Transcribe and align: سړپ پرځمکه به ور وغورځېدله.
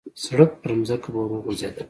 سړپ 0.23 0.51
پرځمکه 0.63 1.09
به 1.13 1.19
ور 1.21 1.31
وغورځېدله. 1.33 1.79